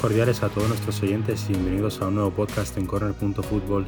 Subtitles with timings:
[0.00, 3.84] Cordiales a todos nuestros oyentes y bienvenidos a un nuevo podcast en corner.football.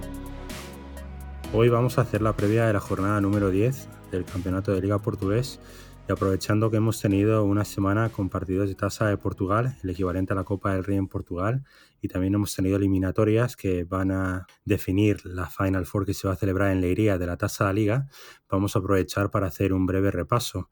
[1.53, 4.99] Hoy vamos a hacer la previa de la jornada número 10 del Campeonato de Liga
[4.99, 5.61] Portugués
[6.09, 10.33] y aprovechando que hemos tenido una semana con partidos de tasa de Portugal, el equivalente
[10.33, 11.63] a la Copa del Rey en Portugal,
[12.03, 16.35] y también hemos tenido eliminatorias que van a definir la Final Four que se va
[16.35, 18.09] a celebrar en Leiría de la tasa de Liga,
[18.49, 20.71] vamos a aprovechar para hacer un breve repaso.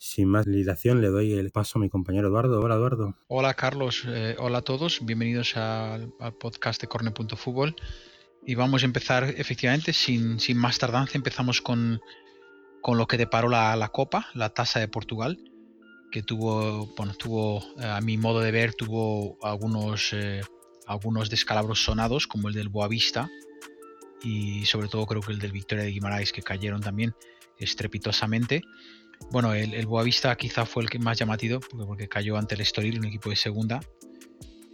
[0.00, 2.60] Sin más dilación, le doy el paso a mi compañero Eduardo.
[2.60, 3.16] Hola, Eduardo.
[3.26, 4.04] Hola, Carlos.
[4.06, 5.04] Eh, hola a todos.
[5.04, 7.74] Bienvenidos al, podcast de Corne.fútbol.
[8.46, 12.00] Y vamos a empezar, efectivamente, sin, sin más tardanza, empezamos con,
[12.80, 15.36] con lo que deparó la, la, Copa, la Tasa de Portugal,
[16.12, 20.42] que tuvo, bueno, tuvo, eh, a mi modo de ver, tuvo algunos, eh,
[20.86, 23.28] algunos descalabros sonados, como el del Boavista,
[24.22, 27.16] y sobre todo creo que el del Victoria de Guimarães, que cayeron también
[27.58, 28.62] estrepitosamente.
[29.30, 32.98] Bueno, el, Boavista quizá fue el que más llamativo, porque, porque cayó ante el Estoril,
[32.98, 33.80] un equipo de segunda.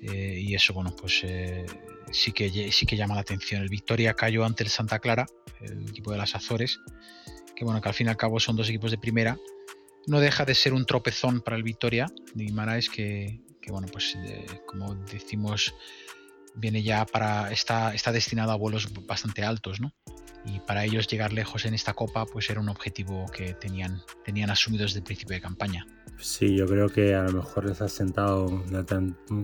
[0.00, 1.64] Eh, y eso, bueno, pues eh,
[2.12, 3.62] sí, que, sí que llama la atención.
[3.62, 5.26] El Victoria cayó ante el Santa Clara,
[5.60, 6.80] el equipo de las Azores,
[7.56, 9.38] que bueno, que al fin y al cabo son dos equipos de primera.
[10.06, 14.16] No deja de ser un tropezón para el Victoria de Guimaraes, que, que bueno, pues
[14.16, 15.74] eh, como decimos,
[16.54, 17.50] viene ya para.
[17.50, 19.92] está, está destinado a vuelos bastante altos, ¿no?
[20.44, 24.50] y para ellos llegar lejos en esta copa pues era un objetivo que tenían, tenían
[24.50, 25.86] asumido desde el principio de campaña.
[26.18, 28.62] Sí, yo creo que a lo mejor les ha sentado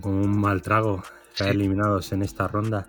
[0.00, 2.88] como un mal trago estar eliminados en esta ronda,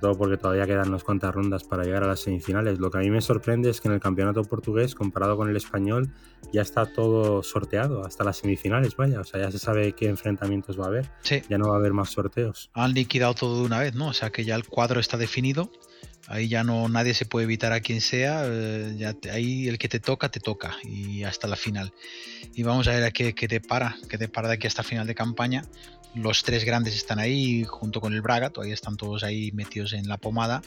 [0.00, 2.78] todo porque todavía quedan unas cuantas rondas para llegar a las semifinales.
[2.78, 5.56] Lo que a mí me sorprende es que en el campeonato portugués, comparado con el
[5.56, 6.10] español,
[6.52, 10.78] ya está todo sorteado hasta las semifinales, vaya, o sea, ya se sabe qué enfrentamientos
[10.80, 11.10] va a haber,
[11.48, 12.70] ya no va a haber más sorteos.
[12.74, 14.08] Han liquidado todo de una vez, ¿no?
[14.08, 15.70] O sea, que ya el cuadro está definido
[16.30, 18.44] Ahí ya no nadie se puede evitar a quien sea.
[18.46, 20.76] Eh, ya ahí el que te toca, te toca.
[20.84, 21.92] Y hasta la final.
[22.54, 25.08] Y vamos a ver a qué, te para, qué te para de aquí hasta final
[25.08, 25.64] de campaña.
[26.14, 30.08] Los tres grandes están ahí junto con el Braga, todavía están todos ahí metidos en
[30.08, 30.62] la pomada.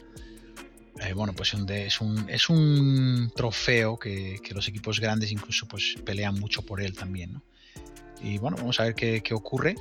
[1.02, 2.00] Eh, bueno, pues es
[2.50, 7.34] un, trofeo que, que, los equipos grandes incluso pues pelean mucho por él también.
[7.34, 7.44] ¿no?
[8.23, 9.75] Y bueno, vamos a ver qué, ocurre.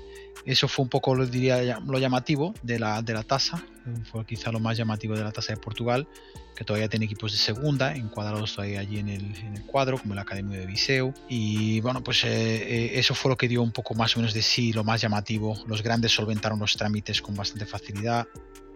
[0.45, 3.65] Eso fue un poco, lo diría, lo llamativo de la, de la tasa.
[4.11, 6.09] Fue quizá lo más llamativo de la tasa de Portugal,
[6.57, 10.15] que todavía tiene equipos de segunda, encuadrados todavía allí en el, en el cuadro, como
[10.15, 11.15] la Academia de Viseu.
[11.29, 14.35] Y bueno, pues eh, eh, eso fue lo que dio un poco más o menos
[14.35, 15.57] de sí, lo más llamativo.
[15.69, 18.27] Los grandes solventaron los trámites con bastante facilidad,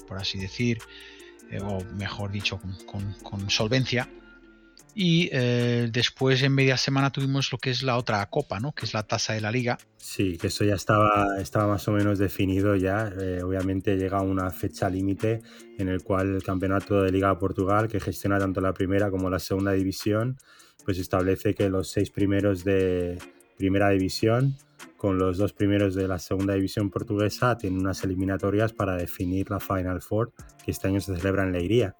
[0.07, 0.79] por así decir,
[1.51, 4.09] eh, o mejor dicho, con, con solvencia
[4.99, 8.73] y eh, después en media semana tuvimos lo que es la otra copa, ¿no?
[8.73, 9.77] Que es la tasa de la liga.
[9.99, 13.13] Sí, que eso ya estaba, estaba más o menos definido ya.
[13.21, 15.43] Eh, obviamente llega una fecha límite
[15.77, 19.39] en el cual el campeonato de Liga Portugal, que gestiona tanto la primera como la
[19.39, 20.39] segunda división,
[20.87, 23.19] pues establece que los seis primeros de
[23.59, 24.57] primera división
[24.97, 29.61] con los dos primeros de la segunda división portuguesa tienen unas eliminatorias para definir la
[29.61, 30.33] Final Four
[30.65, 31.97] que este año se celebra en Leiría.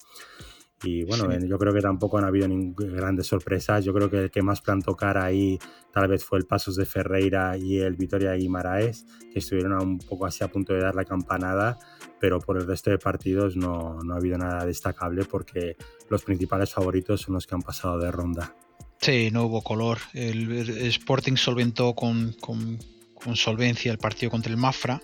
[0.83, 3.83] Y bueno, yo creo que tampoco han habido grandes sorpresas.
[3.83, 5.57] Yo creo que el que más plantó cara ahí
[5.91, 10.27] tal vez fue el Pasos de Ferreira y el Vitoria Guimaraes, que estuvieron un poco
[10.27, 11.79] así a punto de dar la campanada,
[12.19, 15.77] pero por el resto de partidos no, no ha habido nada destacable porque
[16.09, 18.53] los principales favoritos son los que han pasado de ronda.
[18.99, 19.97] Sí, no hubo color.
[20.13, 20.51] El,
[20.87, 22.77] Sporting solventó con, con,
[23.13, 25.01] con solvencia el partido contra el Mafra.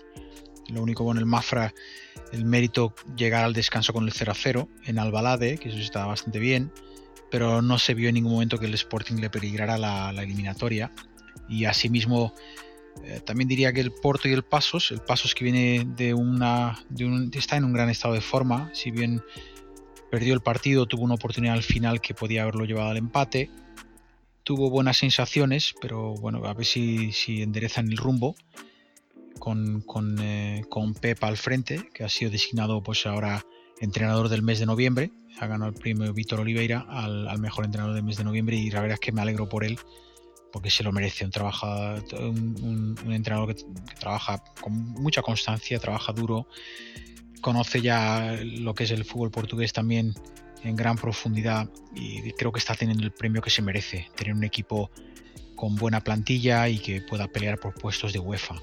[0.70, 1.74] Lo único con el Mafra
[2.32, 6.72] el mérito llegar al descanso con el 0-0 en Albalade, que eso estaba bastante bien,
[7.30, 10.92] pero no se vio en ningún momento que el Sporting le peligrara la, eliminatoria.
[11.48, 12.34] Y asimismo,
[13.04, 16.84] eh, también diría que el Porto y el Pasos, el Pasos que viene de una.
[17.34, 19.22] está en un gran estado de forma, si bien
[20.10, 23.50] perdió el partido, tuvo una oportunidad al final que podía haberlo llevado al empate.
[24.44, 28.36] Tuvo buenas sensaciones, pero bueno, a ver si, si enderezan el rumbo
[29.40, 30.64] con, con, eh,
[31.22, 33.46] al frente, que ha sido designado pues ahora
[33.80, 35.12] entrenador del mes de noviembre.
[35.40, 38.82] Ha ganado el premio Víctor Oliveira al, mejor entrenador del mes de noviembre y la
[38.82, 39.80] verdad es que me alegro por él
[40.52, 41.26] porque se lo merece.
[41.26, 43.66] Un, un, entrenador que,
[44.00, 46.48] trabaja con mucha constancia, trabaja duro,
[47.42, 50.14] conoce ya lo que es el fútbol portugués también
[50.64, 54.44] en gran profundidad y creo que está teniendo el premio que se merece, tener un
[54.44, 54.92] equipo
[55.56, 58.56] con buena plantilla y que pueda pelear por puestos de UEFA.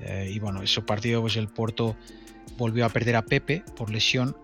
[0.00, 1.96] Eh, y bueno, ese partido, pues el Porto
[2.56, 4.36] volvió a perder a Pepe por lesión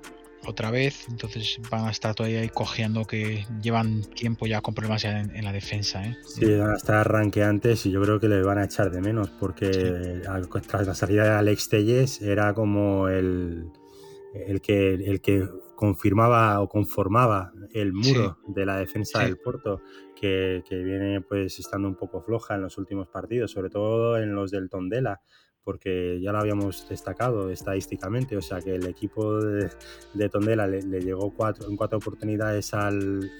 [0.46, 5.04] otra vez, entonces van a estar todavía ahí cojeando que llevan tiempo ya con problemas
[5.04, 6.04] en, la defensa.
[6.04, 6.16] ¿eh?
[6.26, 9.28] Sí, van a estar ranqueantes y yo creo que le van a echar de menos
[9.28, 10.22] porque
[10.66, 13.70] tras la salida de Alex Telles era como el,
[14.34, 15.46] el, que, el que
[15.80, 19.80] confirmaba o conformaba el muro de la defensa del Porto
[20.14, 24.34] que, que, viene pues estando un poco floja en los últimos partidos, sobre todo en
[24.34, 25.22] los del Tondela
[25.64, 31.32] porque ya lo habíamos destacado estadísticamente, o sea que el equipo de, Tondela le, llegó
[31.34, 33.30] cuatro, en cuatro oportunidades al,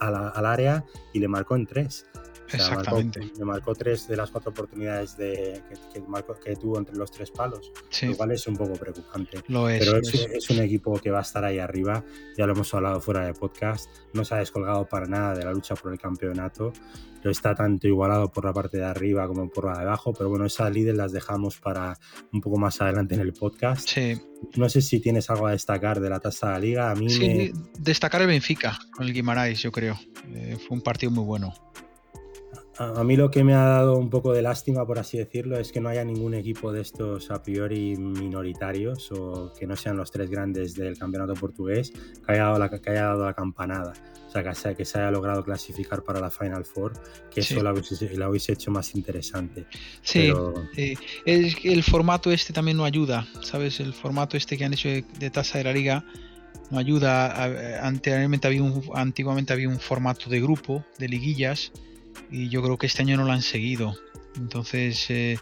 [0.00, 2.06] al área y le marcó en tres.
[2.52, 3.20] Exactamente.
[3.38, 5.62] me marcó tres de las cuatro oportunidades de,
[5.92, 9.42] que, tuvo entre los tres palos, lo cual es un poco preocupante.
[9.48, 12.04] Lo es, Pero es, un equipo que va a estar ahí arriba,
[12.36, 15.52] ya lo hemos hablado fuera de podcast, no se ha descolgado para nada de la
[15.52, 16.72] lucha por el campeonato,
[17.24, 20.28] no está tanto igualado por la parte de arriba como por la de abajo, pero
[20.28, 21.98] bueno, esas líderes las dejamos para
[22.32, 23.88] un poco más adelante en el podcast.
[23.88, 24.20] Sí.
[24.56, 26.90] No sé si tienes algo a destacar de la tasa de la liga.
[26.90, 29.98] A mí sí, destacar el Benfica con el Guimaraes, yo creo.
[30.34, 31.54] Eh, fue un partido muy bueno.
[32.78, 35.70] A, mí lo que me ha dado un poco de lástima, por así decirlo, es
[35.70, 40.10] que no haya ningún equipo de estos a priori minoritarios o que no sean los
[40.10, 43.92] tres grandes del campeonato portugués que haya dado la, que haya dado la campanada.
[44.26, 46.94] O sea, que se, que se haya logrado clasificar para la Final Four,
[47.30, 49.66] que eso la hubiese, hecho más interesante.
[50.02, 50.32] Sí,
[51.24, 53.78] es, el formato este también no ayuda, ¿sabes?
[53.78, 56.04] El formato este que han hecho de, tasa de la liga
[56.72, 57.86] no ayuda.
[57.86, 61.70] Anteriormente había un, antiguamente había un formato de grupo, de liguillas,
[62.30, 63.96] y yo creo que este año no lo han seguido.
[64.36, 65.38] Entonces, eh,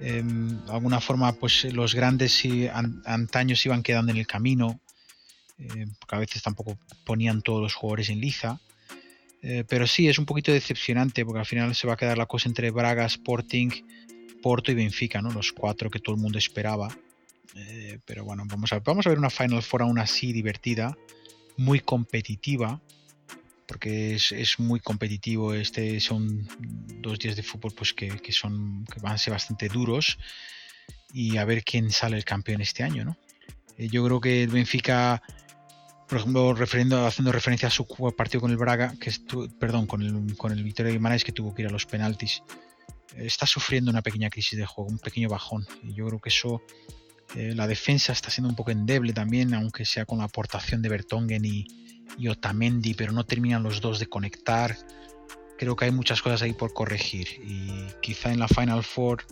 [0.00, 2.42] em, de alguna forma, pues los grandes
[3.04, 4.80] antaños iban quedando en el camino,
[5.58, 8.60] eh, porque a veces tampoco ponían todos los jugadores en liza.
[9.42, 12.26] Eh, pero sí, es un poquito decepcionante, porque al final se va a quedar la
[12.26, 13.70] cosa entre Braga, Sporting,
[14.42, 15.30] Porto y Benfica, ¿no?
[15.30, 16.88] Los cuatro que todo el mundo esperaba.
[18.04, 20.96] pero bueno, vamos a, vamos a ver una Final Four aún así divertida,
[21.56, 22.80] muy competitiva
[23.68, 25.52] porque es, muy competitivo.
[25.52, 26.48] Este son
[27.02, 30.18] dos días de fútbol pues que, son que van a ser bastante duros
[31.12, 33.16] y a ver quién sale el campeón este año, ¿no?
[33.76, 35.22] Eh, yo creo que el Benfica,
[36.08, 37.86] por ejemplo, referiendo, haciendo referencia a su
[38.16, 39.12] partido con el Braga, que
[39.60, 42.42] perdón, con el, con el Victoria Guimarães que tuvo que ir a los penaltis,
[43.16, 45.66] está sufriendo una pequeña crisis de juego, un pequeño bajón.
[45.82, 46.62] Y yo creo que eso
[47.34, 50.88] eh, la defensa está siendo un poco endeble también, aunque sea con la aportación de
[50.88, 51.66] Bertongen y,
[52.16, 54.76] y Otamendi, pero no terminan los dos de conectar.
[55.58, 59.24] Creo que hay muchas cosas ahí por corregir y quizá en la Final Four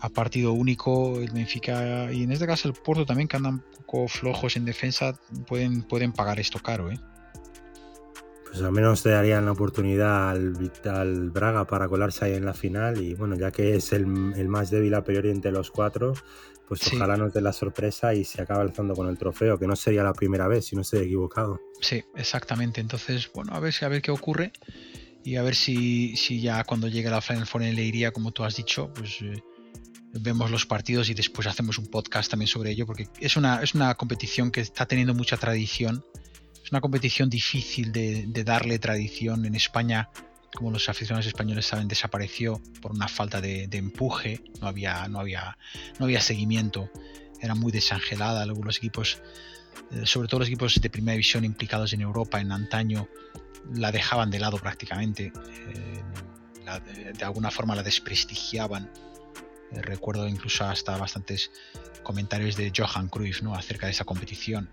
[0.00, 3.84] a partido único el Benfica y en este caso el Porto también que andan un
[3.86, 6.92] poco flojos en defensa pueden, pueden pagar esto caro.
[6.92, 6.98] ¿eh?
[8.54, 13.02] Pues al menos te darían la oportunidad al, Braga para colarse ahí en la final
[13.02, 16.14] y bueno, ya que es el, el más débil a priori entre los cuatro,
[16.68, 19.74] pues ojalá nos dé la sorpresa y se acabe alzando con el trofeo, que no
[19.74, 21.60] sería la primera vez, si no estoy equivocado.
[21.80, 22.80] Sí, exactamente.
[22.80, 24.52] Entonces, bueno, a ver, si a ver qué ocurre
[25.24, 28.44] y a ver si, si ya cuando llegue la Final Four en iría, como tú
[28.44, 29.42] has dicho, pues eh,
[30.12, 33.74] vemos los partidos y después hacemos un podcast también sobre ello, porque es una, es
[33.74, 36.04] una competición que está teniendo mucha tradición.
[36.74, 40.10] Una competición difícil de, de darle tradición en España
[40.56, 45.56] como los aficionados españoles saben, desapareció por una falta de, empuje, no había, no, había,
[46.00, 46.90] no había seguimiento,
[47.40, 48.44] era muy desangelada.
[48.44, 49.22] Luego los equipos,
[49.92, 53.08] eh, sobre todo los equipos de primera división implicados en Europa en antaño,
[53.72, 55.32] la dejaban de lado prácticamente,
[55.76, 58.90] eh, de, alguna forma la desprestigiaban.
[59.74, 61.50] Eh, recuerdo incluso hasta bastantes
[62.02, 63.54] comentarios de Johan Cruyff ¿no?
[63.54, 64.68] acerca de esa competición,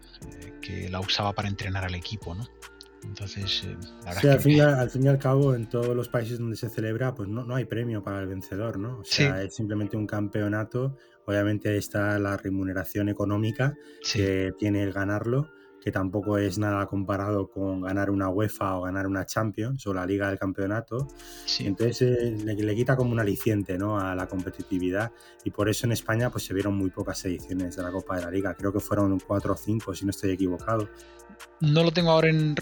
[0.61, 2.35] que la usaba para entrenar al equipo.
[2.35, 2.47] ¿no?
[3.03, 7.29] Entonces, eh, al, fin y al, cabo, en todos los países donde se celebra, pues
[7.29, 8.99] no, no hay premio para el vencedor, ¿no?
[8.99, 10.97] O sea, es simplemente un campeonato.
[11.25, 13.75] Obviamente está la remuneración económica
[14.13, 15.51] que tiene el ganarlo,
[15.81, 20.05] que tampoco es nada comparado con ganar una UEFA o ganar una Champions o la
[20.05, 21.07] Liga del Campeonato.
[21.59, 23.99] Entonces eh, le, quita como un aliciente ¿no?
[23.99, 25.11] a la competitividad
[25.43, 28.23] y por eso en España pues se vieron muy pocas ediciones de la Copa de
[28.25, 28.53] la Liga.
[28.53, 30.87] Creo que fueron cuatro o cinco, si no estoy equivocado.
[31.59, 32.55] No lo tengo ahora en,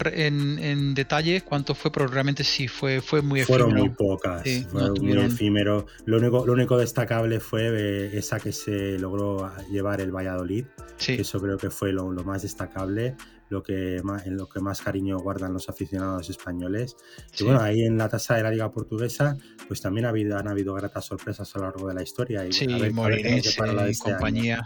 [0.58, 3.64] en, detalle cuánto fue, pero realmente sí, fue, fue muy efímero.
[3.64, 5.86] Fueron muy pocas, fue muy efímero.
[6.04, 10.66] Lo único, lo único destacable fue eh, esa que se logró llevar el Valladolid,
[11.08, 13.09] eso creo que fue lo, más destacable,
[13.50, 16.96] lo que más, en lo que más cariño guardan los aficionados españoles.
[17.38, 19.36] Y bueno, ahí en la tasa de la Liga Portuguesa,
[19.68, 22.46] pues también ha habido, han habido gratas sorpresas a lo largo de la historia.
[22.46, 22.92] Y sí, a ver,
[23.26, 23.60] este
[23.98, 24.62] compañía,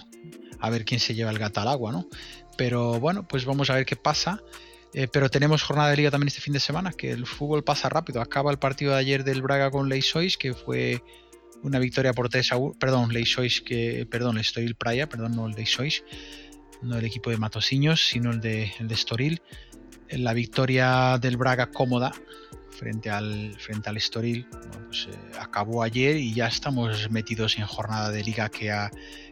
[0.60, 2.08] a ver quién se lleva el gato al agua, ¿no?
[2.56, 4.42] Pero bueno, pues vamos a ver qué pasa.
[4.92, 7.88] Eh, pero tenemos jornada de liga también este fin de semana, que el fútbol pasa
[7.88, 8.20] rápido.
[8.20, 11.02] Acaba el partido de ayer del Braga con Leisois, que fue
[11.64, 12.74] una victoria por 3 a 1.
[12.78, 16.04] Perdón, Leisois, que, perdón, el Praia, perdón, no el Leisois,
[16.82, 19.42] no el equipo de Matosiños, sino el de, el de Estoril.
[20.10, 22.12] La victoria del Braga cómoda
[22.70, 24.46] frente al, frente al Estoril
[24.86, 28.72] pues, eh, acabó ayer y ya estamos metidos en jornada de liga que,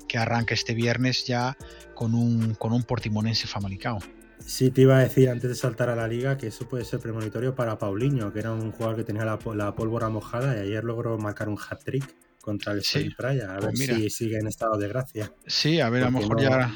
[0.08, 1.56] que arranca este viernes ya
[1.94, 3.98] con un, con un Portimonense Famalicao.
[4.46, 7.00] Sí, te iba a decir antes de saltar a la liga que eso puede ser
[7.00, 11.16] premonitorio para Paulinho, que era un jugador que tenía la, pólvora mojada y ayer logró
[11.18, 12.04] marcar un hat-trick
[12.40, 13.10] contra el sí.
[13.16, 15.32] Praia, a ver pues si sigue en estado de gracia.
[15.46, 16.74] Sí, a ver, a lo mejor ya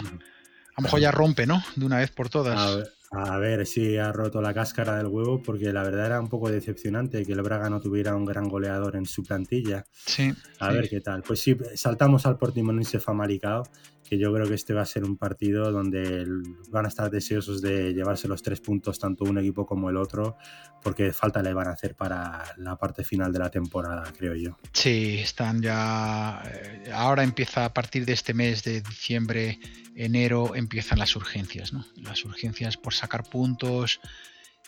[0.76, 1.62] a lo mejor ya rompe, ¿no?
[1.74, 2.86] De una vez por todas.
[3.10, 6.50] A ver, si ha roto la cáscara del huevo, porque la verdad era un poco
[6.50, 9.86] decepcionante que el Braga no tuviera un gran goleador en su plantilla.
[9.92, 10.34] Sí.
[10.58, 11.22] A ver qué tal.
[11.22, 13.62] Pues sí, saltamos al Portimonense Famalicao
[14.08, 16.26] que yo creo que este va a ser un partido donde
[16.70, 20.36] van a estar deseosos de llevarse los tres puntos tanto un equipo como el otro,
[20.82, 24.56] porque falta le van a hacer para la parte final de la temporada, creo yo.
[24.72, 26.42] Sí, están ya...
[26.46, 29.58] Eh, ahora empieza a partir de este mes de diciembre,
[29.96, 31.84] enero, empiezan las urgencias, ¿no?
[31.96, 34.00] Las urgencias por sacar puntos.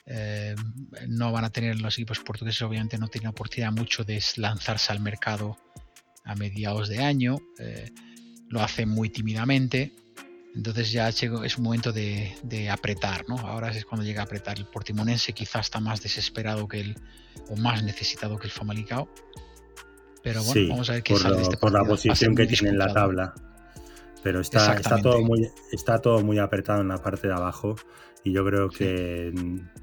[0.06, 0.56] Eh,
[1.06, 5.00] no van a tener los equipos portugueses, obviamente no tienen oportunidad mucho de lanzarse al
[5.00, 5.58] mercado
[6.24, 7.38] a mediados de año.
[7.58, 7.90] Eh,
[8.48, 9.92] lo hace muy tímidamente.
[10.54, 11.22] Entonces ya es
[11.58, 13.38] un momento de, apretar, ¿no?
[13.38, 14.58] Ahora es cuando llega a apretar.
[14.58, 16.96] El portimonense quizás está más desesperado que el,
[17.48, 19.08] o más necesitado que el Famalicao.
[20.22, 22.70] Pero bueno, vamos a ver qué por, sale de este por la posición que tiene
[22.70, 23.34] en la tabla.
[24.22, 27.76] Pero está, está, todo muy, está todo muy apretado en la parte de abajo
[28.24, 29.32] y yo creo que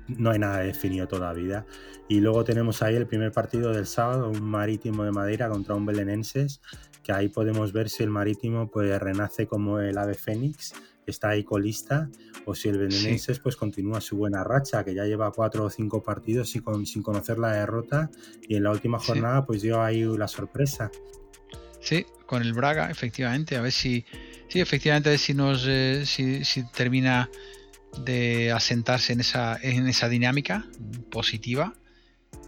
[0.07, 1.65] no hay nada definido todavía.
[2.09, 5.85] Y luego tenemos ahí el primer partido del sábado, un marítimo de Madeira contra un
[5.85, 6.61] belenenses
[7.05, 10.73] que ahí podemos ver si el Marítimo pues renace como el ave fénix,
[11.05, 12.09] está ahí colista,
[12.45, 16.01] o si el Belenenses pues continúa su buena racha, que ya lleva cuatro o cinco
[16.01, 18.09] partidos y con, sin conocer la derrota,
[18.47, 20.89] y en la última jornada pues dio ahí la sorpresa.
[21.79, 24.03] Sí, con el Braga, efectivamente, a ver si,
[24.47, 27.29] sí, efectivamente, a ver si nos, eh, si, si termina
[28.03, 30.65] de asentarse en esa, en esa dinámica
[31.11, 31.75] positiva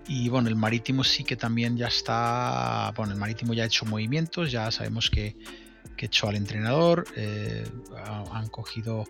[0.07, 3.85] y bueno, el marítimo sí que también ya está, bueno, el marítimo ya ha hecho
[3.85, 5.35] movimientos, ya sabemos que,
[5.97, 7.67] que echó al entrenador, eh,
[8.31, 9.05] han cogido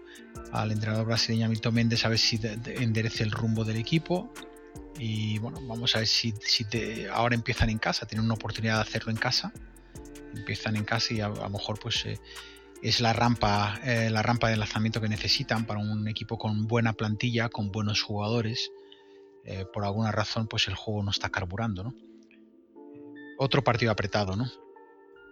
[0.51, 4.33] al entrenador brasileño Milton Méndez a ver si enderece el rumbo del equipo.
[4.97, 6.65] Y bueno, vamos a ver si, si
[7.13, 9.53] ahora empiezan en casa, tienen una oportunidad de hacerlo en casa.
[10.35, 12.19] Empiezan en casa y a, lo mejor pues eh,
[12.81, 16.93] es la rampa, eh, la rampa de lanzamiento que necesitan para un equipo con buena
[16.93, 18.71] plantilla, con buenos jugadores
[19.47, 21.93] eh, por alguna razón pues el juego no está carburando, ¿no?
[23.39, 24.45] Otro partido apretado, ¿no?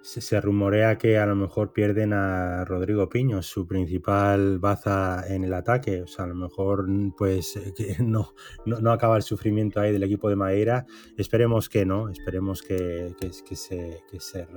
[0.04, 5.54] Se, rumorea que a lo mejor pierden a Rodrigo Piño, su principal baza en el
[5.54, 6.04] ataque.
[6.04, 7.60] O sea, a lo mejor pues
[8.00, 8.34] no,
[8.66, 10.86] no, acaba el sufrimiento ahí del equipo de Madeira.
[11.18, 13.16] Esperemos que no, esperemos que,
[13.56, 14.48] se, se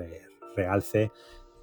[0.55, 1.11] realce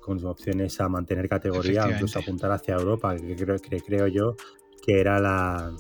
[0.02, 4.36] con opciones a mantener categoría incluso apuntar hacia Europa, que creo, que creo yo
[4.84, 5.76] que era la,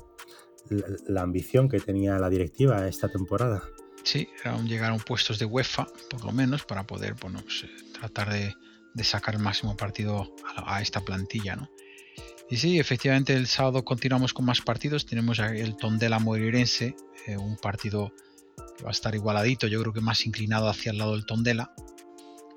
[0.70, 3.64] la, ambición que tenía la directiva esta temporada.
[4.04, 7.42] Sí, era un llegar a un puestos de UEFA, por lo menos, para poder bueno,
[7.42, 7.70] pues, eh,
[8.00, 8.56] tratar de,
[9.04, 11.56] sacar el máximo partido a, esta plantilla.
[11.56, 11.70] ¿no?
[12.50, 15.06] Y sí, efectivamente el sábado continuamos con más partidos.
[15.06, 16.96] Tenemos el Tondela Moreirense,
[17.26, 18.14] eh, un partido
[18.78, 21.74] que va a estar igualadito, yo creo que más inclinado hacia el lado del Tondela.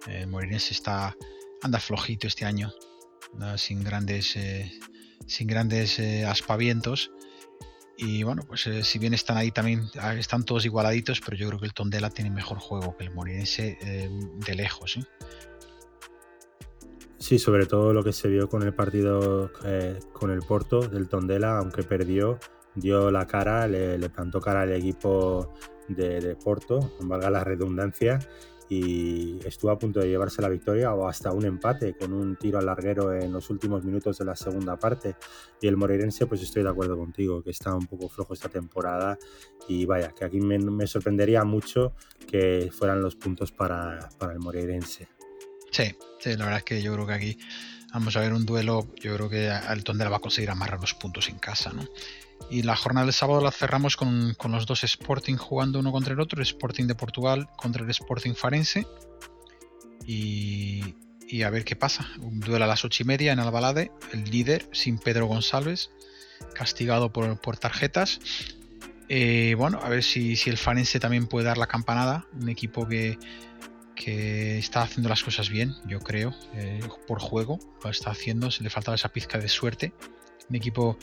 [0.07, 1.17] El Moreirense está,
[1.62, 2.73] anda flojito este año,
[3.57, 4.71] sin grandes, eh,
[5.27, 7.11] sin grandes aspavientos.
[8.00, 11.49] Y bueno, pues eh, si bien están ahí también, ah, están todos igualaditos, pero yo
[11.49, 14.09] creo que el Tondela tiene mejor juego que el Morinense eh,
[14.47, 14.93] de lejos.
[14.93, 15.05] ¿sí?
[17.19, 21.09] sí, sobre todo lo que se vio con el partido eh, con el Porto del
[21.09, 22.38] Tondela, aunque perdió,
[22.76, 25.52] dio la cara, le, plantó cara al equipo
[25.88, 28.21] de, de Porto, valga la redundancia,
[28.68, 32.58] y estuvo a punto de llevarse la victoria o hasta un empate con un tiro
[32.58, 35.16] al larguero en los últimos minutos de la segunda parte.
[35.60, 39.18] Y el Moreirense, pues estoy de acuerdo contigo, que está un poco flojo esta temporada
[39.68, 41.94] y vaya, que aquí me, sorprendería mucho
[42.26, 45.08] que fueran los puntos para, para el Moreirense.
[45.70, 47.38] Sí, sí, la verdad es que yo creo que aquí
[47.92, 50.94] vamos a ver un duelo, yo creo que el Tondela va a conseguir amarrar los
[50.94, 51.84] puntos en casa, ¿no?
[52.50, 56.21] Y la jornada del sábado la cerramos con, los dos Sporting jugando uno contra el
[56.21, 58.87] otro, el Sporting de Portugal contra el Sporting Farense.
[60.07, 60.95] Y,
[61.45, 62.09] a ver qué pasa.
[62.21, 65.90] Un duelo a las ocho y media en Albalade, el líder sin Pedro González,
[66.54, 68.21] castigado por, tarjetas.
[69.11, 73.18] Eh, bueno, a ver si, el Farense también puede dar la campanada, un equipo que,
[73.99, 78.62] que está haciendo las cosas bien, yo creo, eh, por juego, lo está haciendo, se
[78.62, 79.92] le faltaba esa pizca de suerte.
[80.49, 80.99] Un equipo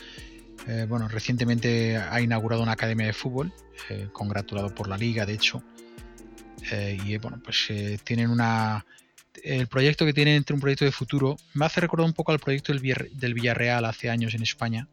[0.67, 3.53] eh, bueno, recientemente ha inaugurado una academia de fútbol,
[3.89, 5.63] eh, congratulado por la liga, de hecho.
[6.71, 7.69] Eh, y bueno, pues
[8.03, 8.85] tienen una.
[9.43, 12.39] El proyecto que tienen entre un proyecto de futuro me hace recordar un poco al
[12.39, 14.87] proyecto del, Villarreal hace años en España.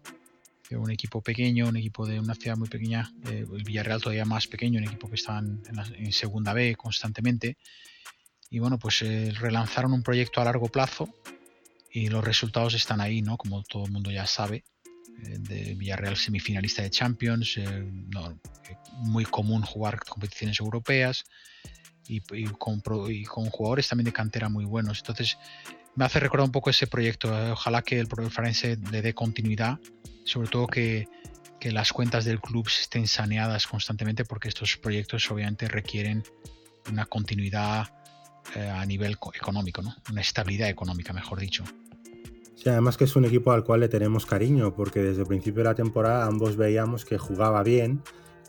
[0.70, 4.78] Un equipo pequeño, un equipo de una ciudad muy pequeña, el Villarreal todavía más pequeño,
[4.78, 5.62] un equipo que está en,
[5.98, 7.58] en segunda B constantemente.
[8.50, 9.00] Y bueno, pues
[9.38, 11.10] relanzaron un proyecto a largo plazo
[11.90, 13.36] y los resultados están ahí, ¿no?
[13.36, 14.64] Como todo el mundo ya sabe.
[15.24, 21.24] Eh, de Villarreal semifinalista de Champions, eh, eh, muy común jugar competiciones europeas.
[22.08, 22.20] y,
[22.58, 22.82] con,
[23.50, 24.98] jugadores también de cantera muy buenos.
[24.98, 25.38] Entonces
[25.94, 27.32] me hace recordar un poco ese proyecto.
[27.52, 29.78] Ojalá que el, Farense le dé continuidad,
[30.24, 31.08] sobre todo que,
[31.62, 36.24] las cuentas del club estén saneadas constantemente porque estos proyectos obviamente requieren
[36.90, 37.86] una continuidad
[38.56, 41.62] a nivel económico, una estabilidad económica, mejor dicho.
[42.54, 45.62] Sí, además que es un equipo al cual le tenemos cariño, porque desde el principio
[45.62, 48.02] de la temporada ambos veíamos que jugaba bien,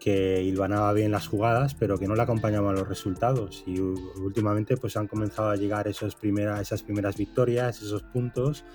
[0.03, 3.63] que hilvanaba bien las jugadas, pero que no le acompañaban los resultados.
[3.65, 8.65] Y últimamente pues han comenzado a llegar esos primera, esas primeras victorias, esos puntos.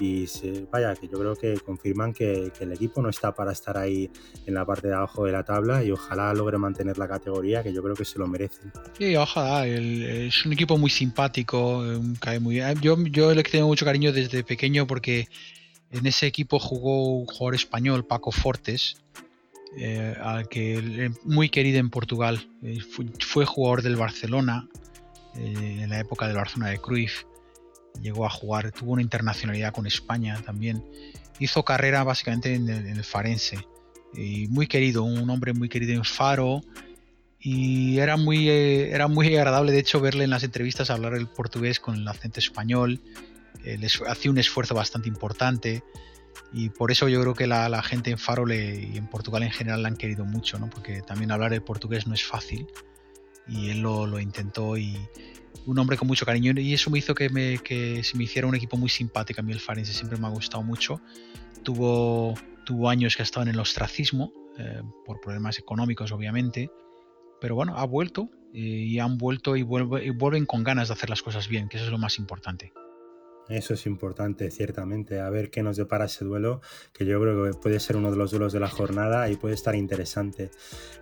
[0.00, 0.26] Y
[0.72, 4.10] vaya, que yo creo que confirman que, el equipo no está para estar ahí
[4.44, 7.72] en la parte de abajo de la tabla y ojalá logre mantener la categoría, que
[7.72, 8.72] yo creo que se lo merecen.
[8.98, 9.64] Sí, ojalá.
[9.68, 11.84] es un equipo muy simpático,
[12.18, 15.28] cae muy Yo, yo le tengo mucho cariño desde pequeño porque
[15.92, 18.96] en ese equipo jugó un jugador español, Paco Fortes,
[19.76, 22.48] eh, al que muy querido en Portugal.
[22.62, 22.80] Eh,
[23.20, 24.68] fue, jugador del Barcelona
[25.34, 27.24] eh, en la época del Barcelona de Cruyff.
[28.00, 30.84] Llegó a jugar, tuvo una internacionalidad con España también.
[31.38, 33.66] Hizo carrera básicamente en el, Farense.
[34.14, 36.60] Y muy querido, un hombre muy querido en Faro.
[37.40, 41.80] Y era muy, era muy agradable, de hecho, verle en las entrevistas hablar el portugués
[41.80, 43.00] con el acento español.
[44.06, 45.82] hacía un esfuerzo bastante importante
[46.52, 49.82] y por eso yo creo que la, gente en Faro y en Portugal en general
[49.82, 50.68] la han querido mucho, ¿no?
[50.68, 52.66] porque también hablar el portugués no es fácil
[53.48, 54.96] y él lo, intentó y
[55.66, 58.46] un hombre con mucho cariño y eso me hizo que, me, que se me hiciera
[58.46, 59.40] un equipo muy simpático.
[59.40, 61.00] A mí el Farense siempre me ha gustado mucho.
[61.62, 62.34] Tuvo,
[62.64, 66.70] tuvo años que ha estado en el ostracismo eh, por problemas económicos obviamente
[67.40, 71.08] pero bueno ha vuelto eh, y han vuelto y, y vuelven con ganas de hacer
[71.08, 72.72] las cosas bien que eso es lo más importante
[73.56, 75.20] eso es importante, ciertamente.
[75.20, 76.60] A ver qué nos depara ese duelo,
[76.92, 79.54] que yo creo que puede ser uno de los duelos de la jornada y puede
[79.54, 80.50] estar interesante.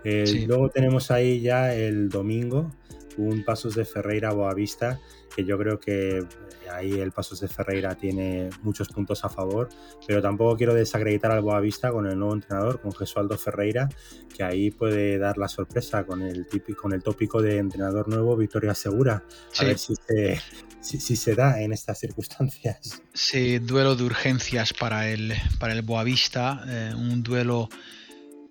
[0.04, 2.70] Eh, luego tenemos ahí ya el domingo
[3.16, 5.00] un Pasos de Ferreira Boavista,
[5.34, 6.24] que yo creo que
[6.72, 9.68] ahí el Pasos de Ferreira tiene muchos puntos a favor,
[10.06, 13.88] pero tampoco quiero desacreditar al Boavista con el nuevo entrenador, con Jesualdo Ferreira,
[14.34, 18.36] que ahí puede dar la sorpresa con el, típico, con el tópico de entrenador nuevo,
[18.36, 19.24] Victoria Segura.
[19.58, 20.40] A ver si se,
[20.80, 23.02] si, se da en estas circunstancias.
[23.12, 27.68] Sí, duelo de urgencias para el, para el Boavista, eh, un duelo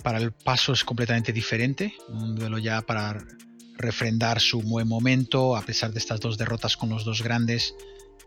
[0.04, 3.22] para el paso es completamente diferente, un duelo ya para
[3.80, 7.74] refrendar su buen momento a pesar de estas dos derrotas con los dos grandes,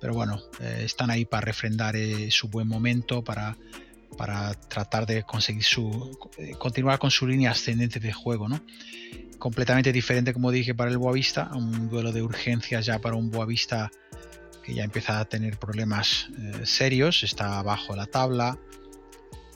[0.00, 3.56] pero bueno, eh, están ahí para refrendar eh, su buen momento, para,
[4.18, 6.18] para tratar de conseguir su
[6.58, 8.60] continuar con su línea ascendente de juego, ¿no?
[9.42, 13.90] completamente diferente, como dije, para el Boavista, un duelo de urgencias ya para un Boavista
[14.62, 18.56] que ya empieza a tener problemas eh, serios, está abajo la tabla,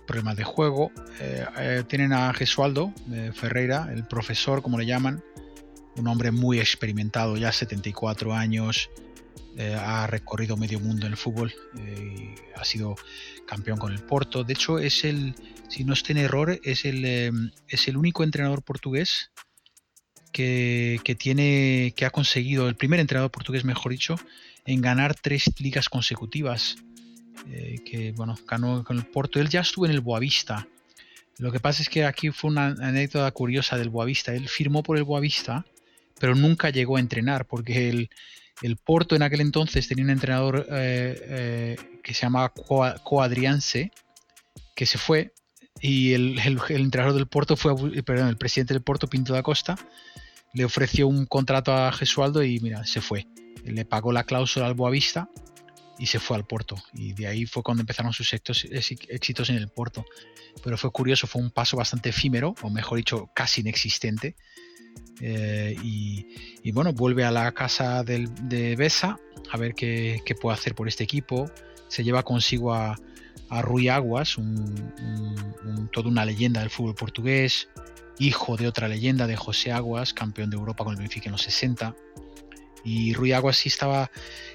[0.05, 0.91] problemas de juego.
[1.21, 2.93] Eh, eh, tienen a Gesualdo
[3.33, 5.23] Ferreira, el profesor, como le llaman,
[5.97, 8.91] un hombre muy experimentado, ya 74 años,
[9.59, 11.55] ha recorrido medio mundo en el fútbol,
[12.55, 12.95] ha sido
[13.47, 14.45] campeón con el Porto.
[14.45, 15.35] De hecho, es el,
[15.69, 19.31] si no estoy en error, es el, es el único entrenador portugués
[20.37, 24.17] que, tiene, que ha conseguido, el primer entrenador portugués, mejor dicho,
[24.67, 26.77] en ganar tres ligas consecutivas.
[27.49, 29.41] Eh, que bueno, ganó con el Porto.
[29.41, 30.67] Él ya estuvo en el Boavista.
[31.39, 34.35] Lo que pasa es que aquí fue una anécdota curiosa del Boavista.
[34.35, 35.65] Él firmó por el Boavista,
[36.19, 38.11] pero nunca llegó a entrenar porque el,
[38.63, 42.53] el Porto en aquel entonces tenía un entrenador eh, eh, que se llamaba
[43.03, 43.91] Coadrianse,
[44.75, 45.33] que se fue
[45.81, 49.77] y el, el, entrenador del Porto fue, perdón, el presidente del Porto, Pinto da Costa,
[50.55, 53.27] le ofreció un contrato a Gesualdo y mira, se fue.
[53.65, 55.29] Le pagó la cláusula al Boavista
[55.99, 56.77] y se fue al Porto.
[56.93, 60.05] Y de ahí fue cuando empezaron sus éxitos, en el Porto.
[60.63, 64.37] Pero fue curioso, fue un paso bastante efímero, o mejor dicho, casi inexistente.
[65.21, 69.19] Eh, y, bueno, vuelve a la casa de Besa
[69.51, 71.51] a ver qué, puede hacer por este equipo.
[71.89, 72.97] Se lleva consigo a,
[73.63, 74.37] Rui Aguas,
[75.93, 77.69] toda una leyenda del fútbol portugués,
[78.19, 81.43] hijo de otra leyenda de José Aguas, campeón de Europa con el Benfica en los
[81.43, 81.95] 60.
[82.87, 84.13] Y Rui Aguas sí estaba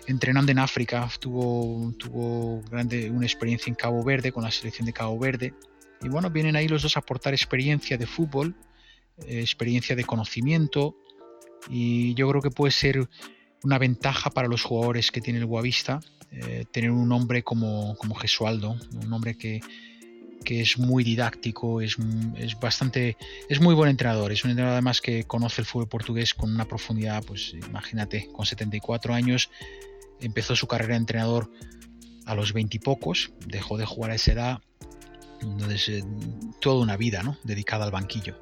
[0.08, 4.94] entrenando en África, tuvo, tuvo grande, una experiencia en Cabo Verde con la selección de
[4.94, 5.54] Cabo Verde.
[6.02, 8.56] Y bueno, vienen ahí los dos a aportar experiencia de fútbol,
[9.28, 10.96] eh, experiencia de conocimiento.
[11.70, 13.10] Y yo creo que puede ser
[13.64, 16.00] una ventaja para los jugadores que tiene el Guavista
[16.32, 19.60] eh, tener un hombre como, como Gesualdo, un hombre que,
[20.44, 21.98] que es muy didáctico, es,
[22.38, 23.18] es, bastante,
[23.50, 26.66] es muy buen entrenador, es un entrenador además que conoce el fútbol portugués con una
[26.66, 29.50] profundidad, pues imagínate, con 74 años
[30.20, 31.52] empezó su carrera de entrenador
[32.26, 34.62] a los 20 y pocos, dejó de jugar a esa edad,
[35.42, 36.04] entonces eh,
[36.60, 37.38] toda una vida, ¿no?
[37.44, 38.38] Dedicada al banquillo.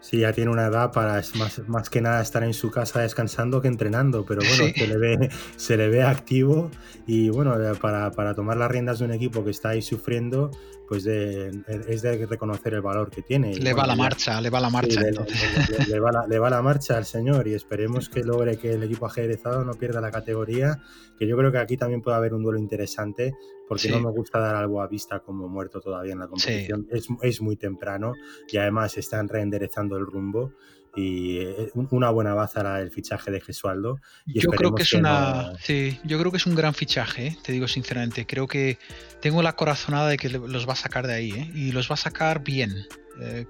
[0.00, 3.00] Sí, ya tiene una edad para es más, más que nada estar en su casa
[3.00, 6.72] descansando que entrenando, pero bueno, se, le ve, se le ve activo
[7.06, 10.50] y bueno, para, para, tomar las riendas de un equipo que está ahí sufriendo,
[10.92, 13.54] pues es de reconocer el valor que tiene.
[13.54, 15.00] Le va la marcha, le va la marcha.
[15.00, 18.82] le, va la, le, va la, marcha al señor y esperemos que logre que el
[18.82, 20.82] equipo ajedrezado no pierda la categoría,
[21.18, 23.32] que yo creo que aquí también puede haber un duelo interesante,
[23.66, 26.86] porque no me gusta dar algo a vista como muerto todavía en la competición.
[26.90, 28.12] Es, es, muy temprano
[28.50, 30.52] y además están reenderezando el rumbo
[30.94, 33.98] y eh, una buena baza el fichaje de Gesualdo.
[34.26, 37.38] yo creo que es una, sí, yo creo que es un gran fichaje, ¿eh?
[37.42, 38.26] te digo sinceramente.
[38.26, 38.78] Creo que
[39.20, 41.50] tengo la corazonada de que los va a sacar de ahí ¿eh?
[41.54, 42.86] y los va a sacar bien.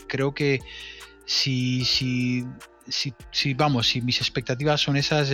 [0.06, 0.60] creo que
[1.24, 2.44] si, si,
[2.88, 5.30] si, si, vamos, si mis expectativas son esas,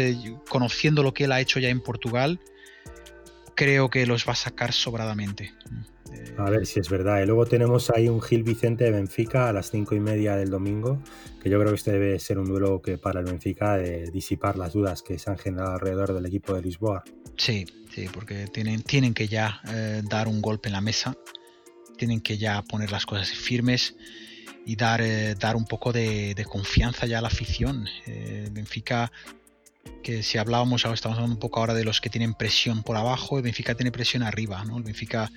[0.48, 2.40] conociendo lo que él ha hecho ya en Portugal,
[3.54, 5.52] creo que los va a sacar sobradamente.
[6.36, 7.22] A ver si es verdad.
[7.22, 10.50] Y luego tenemos ahí un Gil Vicente de Benfica a las cinco y media del
[10.50, 11.02] domingo,
[11.42, 14.56] que yo creo que este debe ser un duelo que para el Benfica de disipar
[14.56, 17.02] las dudas que se han generado alrededor del equipo de Lisboa.
[17.36, 21.16] Sí, sí, porque tienen, tienen que ya eh, dar un golpe en la mesa,
[21.96, 23.96] tienen que ya poner las cosas firmes
[24.64, 27.86] y dar, eh, dar un poco de, confianza ya a la afición.
[28.06, 29.10] Eh, Benfica
[30.02, 33.36] que si hablábamos, estamos hablando un poco ahora de los que tienen presión por abajo,
[33.36, 34.78] el Benfica tiene presión arriba, ¿no?
[34.78, 35.30] El Benfica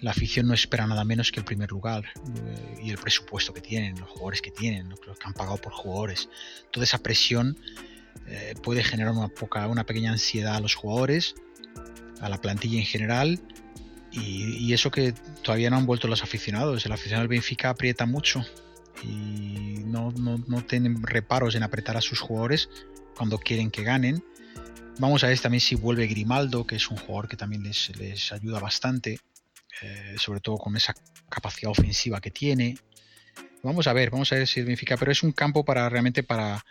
[0.00, 3.60] la afición no espera nada menos que el primer lugar eh, y el presupuesto que
[3.60, 6.28] tienen, los jugadores que tienen, los que han pagado por jugadores.
[6.70, 7.58] Toda esa presión
[8.26, 11.34] eh, puede generar una, poca, una pequeña ansiedad a los jugadores,
[12.20, 13.40] a la plantilla en general.
[14.10, 16.84] Y, eso que todavía no han vuelto los aficionados.
[16.86, 18.44] El aficionado del Benfica aprieta mucho
[19.02, 22.68] y no, no, no tienen reparos en apretar a sus jugadores
[23.18, 24.24] cuando quieren que ganen.
[24.98, 28.60] Vamos a ver también si vuelve Grimaldo, que es un jugador que también les, ayuda
[28.60, 29.18] bastante.
[29.80, 30.92] Eh, sobre todo con esa
[31.28, 32.76] capacidad ofensiva que tiene.
[33.62, 36.64] Vamos a ver, vamos a ver si significa, pero es un campo para realmente para,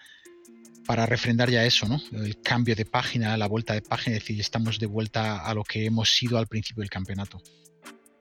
[0.86, 2.02] para refrendar ya eso, ¿no?
[2.12, 5.64] El cambio de página, la vuelta de página, es decir, estamos de vuelta a lo
[5.64, 7.42] que hemos sido al principio del campeonato.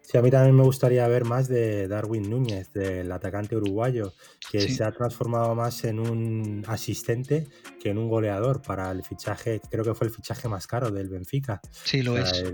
[0.06, 4.12] Sí, a mí también me gustaría ver más de Darwin Núñez, del atacante uruguayo,
[4.52, 7.48] que se ha transformado más en un asistente
[7.80, 11.08] que en un goleador para el fichaje, creo que fue el fichaje más caro del
[11.08, 11.60] Benfica.
[11.70, 12.44] Sí, lo es.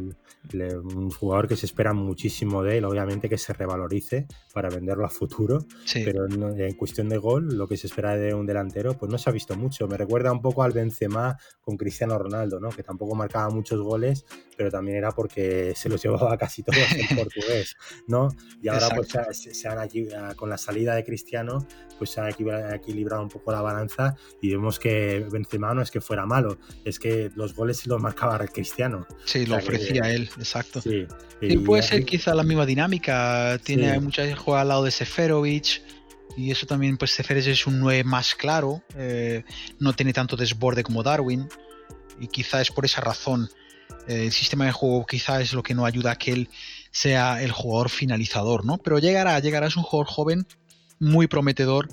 [0.83, 5.11] un jugador que se espera muchísimo de él, obviamente que se revalorice para venderlo a
[5.11, 9.19] futuro, pero en cuestión de gol, lo que se espera de un delantero, pues no
[9.19, 9.87] se ha visto mucho.
[9.89, 12.71] Me recuerda un poco al Benzema con Cristiano Ronaldo, ¿no?
[12.71, 14.25] que tampoco marcaba muchos goles,
[14.57, 17.77] pero también era porque se los llevaba casi todos en portugués,
[18.07, 18.29] ¿no?
[18.63, 21.67] Y ahora pues se, han aquí, con la salida de Cristiano,
[21.99, 26.01] pues se ha equilibrado un poco la balanza y vemos que Benzema no es que
[26.01, 29.07] fuera malo, es que los goles se los marcaba Cristiano.
[29.25, 30.81] Sí, lo ofrecía él, exacto.
[30.81, 31.07] Sí,
[31.41, 35.83] y, puede ser quizá la misma dinámica, tiene mucha gente juega al lado de Seferovic,
[36.37, 39.45] y eso también, pues Seferovic es un 9 más claro, eh,
[39.79, 41.49] no tiene tanto desborde como Darwin,
[42.21, 43.49] y quizá es por esa razón
[44.07, 46.49] el sistema de juego quizá es lo que no ayuda a que él
[46.93, 48.79] sea el jugador finalizador, ¿no?
[48.79, 50.47] Pero llegará, llegará, es un jugador joven,
[51.01, 51.89] muy prometedor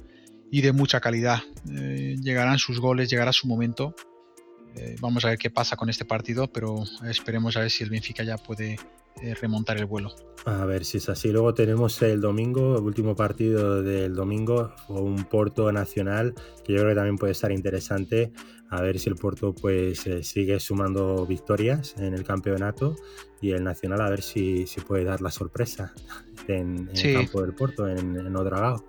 [0.51, 1.39] y de mucha calidad.
[1.71, 3.95] Eh, llegarán sus goles, llegará su momento.
[4.75, 7.89] Eh, vamos a ver qué pasa con este partido, pero esperemos a ver si el
[7.89, 8.77] Benfica ya puede
[9.21, 10.15] eh, remontar el vuelo.
[10.45, 11.31] A ver si es así.
[11.31, 16.89] Luego tenemos el domingo, el último partido del domingo, un Porto Nacional, que yo creo
[16.89, 18.31] que también puede estar interesante.
[18.69, 22.95] A ver si el Porto pues eh, sigue sumando victorias en el campeonato
[23.41, 25.93] y el Nacional a ver si, si puede dar la sorpresa
[26.47, 28.85] en, el campo del Porto, en, en Odragao.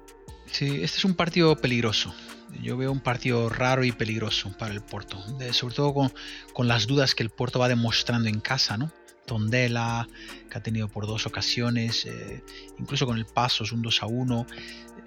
[0.53, 2.15] Sí, este es un partido peligroso.
[2.63, 5.19] Yo veo un partido raro y peligroso para el Porto,
[5.53, 6.11] sobre todo
[6.53, 8.93] con, las dudas que el Porto va demostrando en casa, ¿no?
[9.27, 10.09] Tondela,
[10.51, 12.43] que ha tenido por dos ocasiones, eh,
[12.79, 14.47] incluso con el paso, es un 2 a 1.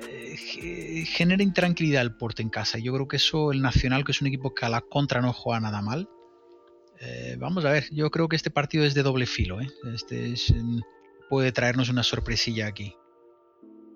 [0.10, 2.80] Eh, genera intranquilidad el Porto en casa.
[2.80, 5.34] Yo creo que eso, el Nacional, que es un equipo que a la contra no
[5.34, 6.08] juega nada mal.
[7.02, 9.60] Eh, vamos a ver, yo creo que este partido es de doble filo.
[9.94, 10.34] Este
[11.30, 12.96] puede traernos una sorpresilla aquí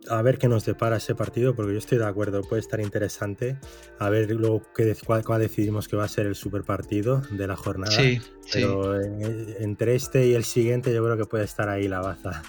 [0.10, 3.58] a ver qué nos depara ese partido, porque yo estoy de acuerdo, puede estar interesante.
[4.00, 7.56] A ver luego qué, cuál, decidimos que va a ser el super partido de la
[7.56, 7.91] jornada.
[7.91, 8.20] Sí,
[8.52, 12.43] Pero entre este y el siguiente yo creo que puede estar ahí la baza.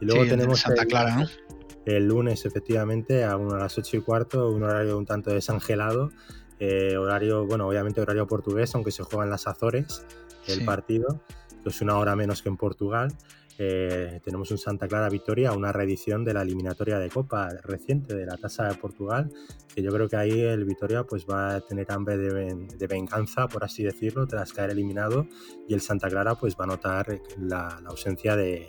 [0.00, 1.26] Y luego tenemos Santa el, Clara, ¿no?
[1.86, 6.10] El lunes, efectivamente, a, a las 8 y cuarto, un horario un tanto desangelado.
[6.60, 10.04] Eh, horario, bueno, obviamente horario portugués, aunque se juega en las Azores
[10.46, 11.20] el partido.
[11.64, 13.12] Es una hora menos que en Portugal.
[13.58, 18.26] Eh, tenemos un Santa Clara Victoria, una reedición de la eliminatoria de Copa reciente de
[18.26, 19.32] la Tasa de Portugal,
[19.72, 23.62] que yo creo que ahí el Victoria pues va a tener hambre de, venganza, por
[23.64, 25.28] así decirlo, tras caer eliminado,
[25.68, 28.68] y el Santa Clara pues va a notar la, ausencia de,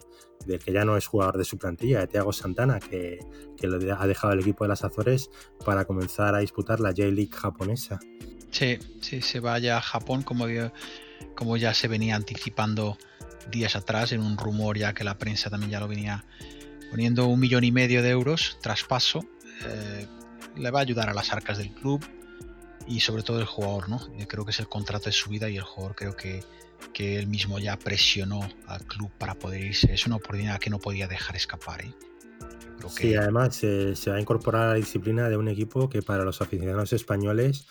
[0.64, 3.20] que ya no es jugador de su plantilla, de Thiago Santana, que,
[3.58, 5.32] que lo ha dejado el equipo de las Azores
[5.66, 8.00] para comenzar a disputar la J-League japonesa.
[8.52, 10.46] Sí, sí, se vaya a Japón como,
[11.36, 12.98] como ya se venía anticipando
[13.52, 16.26] días atrás en un rumor ya que la prensa también ya lo venía
[16.90, 19.26] poniendo un millón y medio de euros traspaso.
[19.66, 20.08] Eh,
[20.56, 22.06] le va a ayudar a las arcas del club
[22.88, 24.00] y sobre todo el jugador, ¿no?
[24.18, 26.44] Yo creo que es el contrato de su vida y el jugador creo que,
[26.94, 29.94] que él mismo ya presionó al club para poder irse.
[29.94, 31.84] Es una oportunidad que no podía dejar escapar.
[31.84, 31.94] ¿eh?
[32.90, 36.42] Sí, además se va a incorporar a la disciplina de un equipo que para los
[36.42, 37.66] aficionados españoles,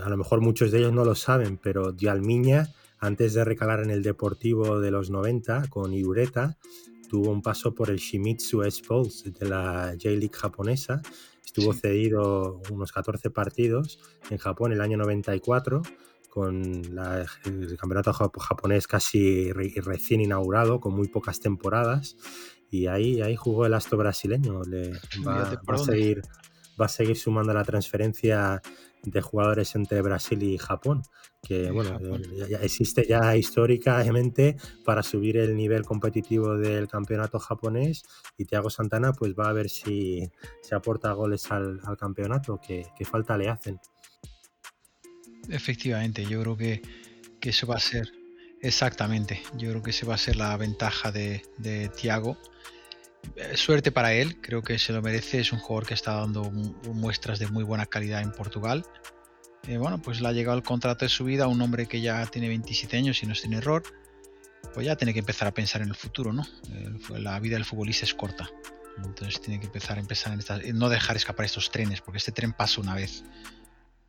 [0.00, 2.68] a lo mejor muchos de ellos no lo saben, pero Dialmiña,
[3.00, 6.56] antes de recalar en el Deportivo de los 90 con Irureta,
[7.08, 11.02] tuvo un paso por el Shimizu Sports de la J-League japonesa
[11.48, 15.80] Estuvo cedido unos 14 partidos en Japón el año 94
[16.28, 22.16] con el campeonato japonés casi recién inaugurado, con muy pocas temporadas.
[22.70, 24.62] Y ahí, ahí jugó el astro brasileño.
[24.64, 24.92] Le,
[25.26, 26.20] va, a seguir,
[26.78, 28.60] va a seguir sumando la transferencia
[29.04, 31.02] de jugadores entre Brasil y Japón,
[31.42, 31.98] que bueno,
[32.48, 38.02] ya, existe ya históricamente para subir el nivel competitivo del campeonato japonés
[38.36, 40.30] y Thiago Santana pues va a ver si
[40.62, 43.80] se aporta goles al, campeonato, que, falta le hacen.
[45.48, 46.82] Efectivamente, yo creo que,
[47.42, 48.12] eso va a ser,
[48.60, 52.48] exactamente, yo creo que esa va a ser la ventaja de, de Thiago eh,
[53.54, 55.40] suerte para él, creo que se lo merece.
[55.40, 58.84] Es un jugador que está dando muestras de muy buena calidad en Portugal.
[59.66, 62.24] Eh, bueno, pues le ha llegado el contrato de su vida, un hombre que ya
[62.26, 63.82] tiene 27 años y no es un error.
[64.74, 66.46] Pues ya tiene que empezar a pensar en el futuro, ¿no?
[67.10, 68.50] la vida del futbolista es corta.
[69.04, 72.32] Entonces tiene que empezar a empezar en esta, no dejar escapar estos trenes, porque este
[72.32, 73.24] tren pasa una vez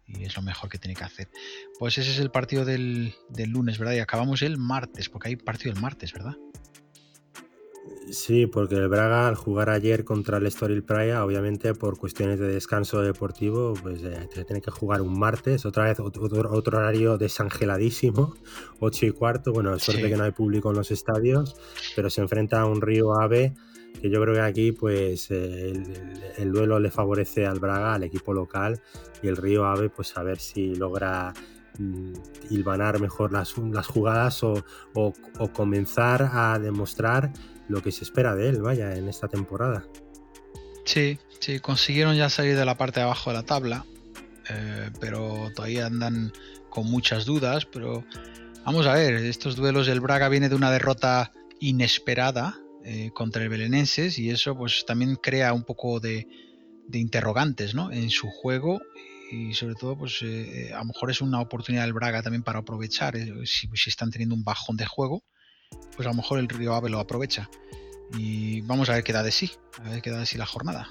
[0.08, 1.30] y es lo mejor que tiene que hacer.
[1.78, 3.94] Pues ese es el partido del, del lunes, ¿verdad?
[3.94, 6.36] Y acabamos el martes, porque hay partido el martes, ¿verdad?
[8.12, 12.48] Sí, porque el Braga al jugar ayer contra el Estoril Praia, obviamente por cuestiones de
[12.48, 18.36] descanso deportivo, pues eh, tiene que jugar un martes, otra vez otro, otro, horario desangeladísimo,
[18.80, 21.56] 8 y cuarto, bueno, suerte que no hay público en los estadios,
[21.96, 23.54] pero se enfrenta a un Río Ave
[24.02, 25.74] que yo creo que aquí pues eh,
[26.38, 28.82] el, duelo le favorece al Braga, al equipo local,
[29.22, 31.34] y el Río Ave pues a ver si logra
[31.78, 32.14] mm,
[32.50, 37.32] hilvanar mejor las, las jugadas o, o, o comenzar a demostrar
[37.70, 39.86] lo que se espera de él, vaya, en esta temporada.
[40.84, 43.86] Sí, sí, consiguieron ya salir de la parte de abajo de la tabla,
[44.50, 46.34] eh, pero todavía andan
[46.70, 48.04] con muchas dudas, pero
[48.66, 53.50] vamos a ver, estos duelos del Braga viene de una derrota inesperada eh, contra el
[53.50, 56.28] Belenenses y eso pues también crea un poco de,
[56.92, 57.92] interrogantes ¿no?
[57.92, 58.82] en su juego
[59.32, 62.60] y sobre todo pues eh, a lo mejor es una oportunidad del Braga también para
[62.60, 65.24] aprovechar si, si, están teniendo un bajón de juego
[65.96, 67.50] pues a lo mejor el Río Ave lo aprovecha.
[68.18, 69.52] Y vamos a ver qué da de sí,
[69.84, 70.88] a ver qué da de sí la jornada.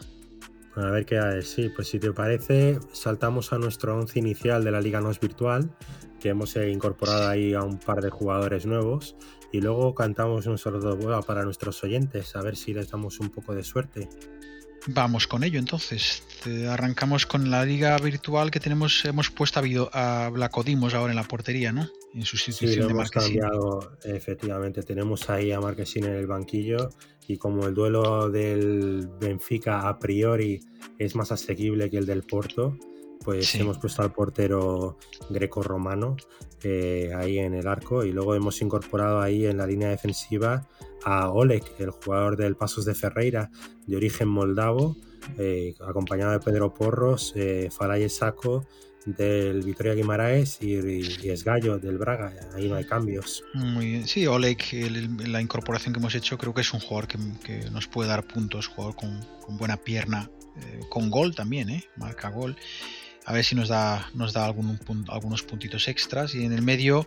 [0.76, 4.62] A ver qué da de sí, pues si te parece, saltamos a nuestro once inicial
[4.62, 5.74] de la Liga NOS Virtual,
[6.20, 9.16] que hemos incorporado ahí a un par de jugadores nuevos,
[9.52, 13.54] y luego cantamos un de para nuestros oyentes, a ver si les damos un poco
[13.54, 14.08] de suerte.
[14.90, 16.22] Vamos con ello entonces.
[16.70, 19.60] Arrancamos con la liga virtual que tenemos, hemos puesto
[19.92, 21.90] a, a Blacodimos ahora en la portería, ¿no?
[22.14, 23.40] En sustitución de Marquesín.
[24.04, 26.88] efectivamente, tenemos ahí a Marquesín en el banquillo
[27.26, 30.60] y como el duelo del Benfica a priori
[30.98, 32.78] es más asequible que el del Porto,
[33.28, 34.96] pues hemos puesto al portero
[35.28, 36.16] greco-romano
[36.62, 40.66] eh, ahí en el arco y luego hemos incorporado ahí en la línea defensiva
[41.04, 43.50] a Oleg, el jugador del Pasos de Ferreira,
[43.86, 44.96] de origen moldavo,
[45.36, 48.64] eh, acompañado de Pedro Porros, eh, Falaye Saco
[49.04, 52.32] del Victoria Guimaraes y, Esgallo del Braga.
[52.54, 53.44] Ahí no hay cambios.
[53.52, 54.08] Muy bien.
[54.08, 54.58] Sí, Oleg,
[55.26, 58.68] la incorporación que hemos hecho, creo que es un jugador que, nos puede dar puntos,
[58.68, 59.20] jugador con,
[59.58, 61.84] buena pierna, eh, con gol también, ¿eh?
[61.98, 62.56] marca gol.
[63.28, 66.34] A ver si nos da, nos da algún, algunos puntitos extras.
[66.34, 67.06] Y en el medio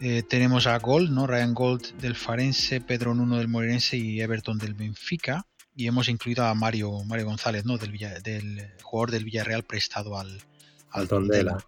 [0.00, 1.28] eh, tenemos a Gold, ¿no?
[1.28, 5.46] Ryan Gold del Farense, Pedro Nuno del Morense y Everton del Benfica.
[5.76, 7.78] Y hemos incluido a Mario, Mario González, ¿no?
[7.78, 10.36] Del, del jugador del Villarreal prestado al,
[10.90, 11.58] al Tondela.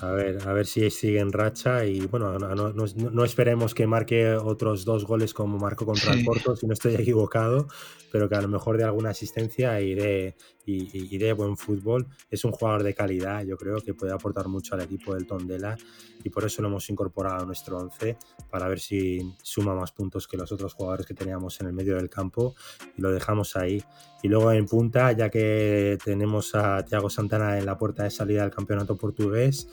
[0.00, 4.84] A ver, a ver si sigue en racha y bueno, no, esperemos que marque otros
[4.84, 7.68] dos goles como marcó contra el Porto, si no estoy equivocado,
[8.10, 12.06] pero que a lo mejor de alguna asistencia iré y, de buen fútbol.
[12.30, 15.76] Es un jugador de calidad, yo creo que puede aportar mucho al equipo del Tondela
[16.24, 18.16] y por eso lo hemos incorporado a nuestro 11
[18.50, 21.96] para ver si suma más puntos que los otros jugadores que teníamos en el medio
[21.96, 22.54] del campo
[22.96, 23.82] y lo dejamos ahí.
[24.22, 28.42] Y luego en punta, ya que tenemos a Thiago Santana en la puerta de salida
[28.42, 29.68] del campeonato portugués,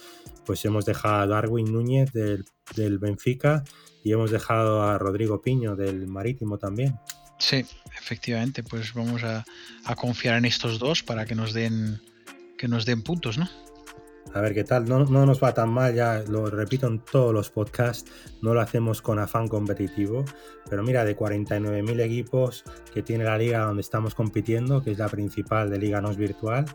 [0.45, 3.63] pues hemos dejado a Darwin Núñez del, del Benfica
[4.03, 6.99] y hemos dejado a Rodrigo Piño del Marítimo también.
[7.43, 7.65] Sí,
[7.99, 9.43] efectivamente, pues vamos a,
[9.97, 11.99] confiar en estos dos para que nos den
[12.57, 13.49] que nos den puntos, ¿no?
[14.33, 17.33] A ver qué tal, no, no, nos va tan mal, ya lo repito en todos
[17.33, 18.09] los podcasts,
[18.41, 20.23] no lo hacemos con afán competitivo,
[20.69, 25.09] pero mira, de 49.000 equipos que tiene la liga donde estamos compitiendo, que es la
[25.09, 26.65] principal de Liga NOS Virtual,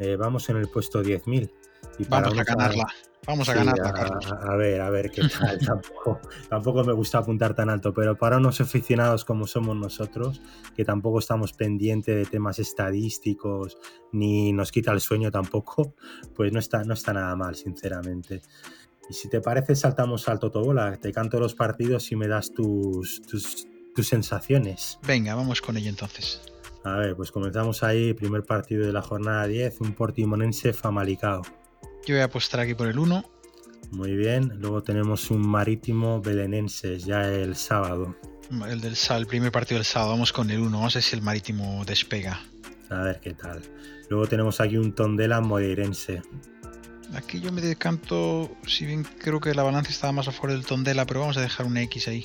[0.00, 1.50] eh, vamos en el puesto 10.000.
[1.98, 2.86] Y vamos a ganarla.
[3.26, 5.58] Vamos a ganar a, ver, a ver qué tal.
[6.48, 10.40] tampoco, me gusta apuntar tan alto, pero para unos aficionados como somos nosotros,
[10.74, 13.76] que tampoco estamos pendientes de temas estadísticos
[14.12, 15.94] ni nos quita el sueño tampoco,
[16.34, 18.40] pues no está, no está nada mal, sinceramente.
[19.08, 20.96] Y si te parece, saltamos al Totobola.
[20.96, 24.98] Te canto los partidos y me das tus, tus, tus sensaciones.
[25.06, 26.40] Venga, vamos con ello entonces.
[26.84, 31.42] A ver, pues comenzamos ahí, primer partido de la jornada 10, un portimonense Famalicao.
[32.06, 33.24] Yo voy a apostar aquí por el 1.
[33.92, 34.52] Muy bien.
[34.60, 38.16] Luego tenemos un marítimo belenenses ya el sábado.
[38.68, 40.12] El del el primer partido del sábado.
[40.12, 40.70] Vamos con el 1.
[40.70, 42.40] Vamos a ver si el marítimo despega.
[42.88, 43.62] A ver qué tal.
[44.08, 46.22] Luego tenemos aquí un Tondela moreirense.
[47.14, 50.64] Aquí yo me decanto, si bien creo que la balanza estaba más a favor del
[50.64, 52.24] Tondela, pero vamos a dejar un X ahí.